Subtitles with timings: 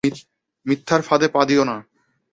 [0.65, 1.75] মিথ্যার ফাঁদে পা দিও না।